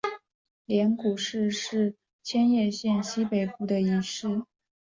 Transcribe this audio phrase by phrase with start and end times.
[0.65, 1.93] 镰谷市是
[2.23, 4.41] 千叶县西北部的一市。